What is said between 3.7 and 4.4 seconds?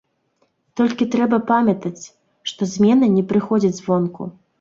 звонку.